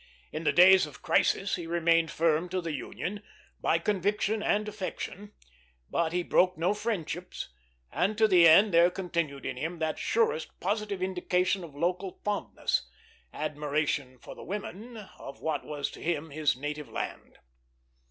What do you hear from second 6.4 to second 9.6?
no friendships, and to the end there continued in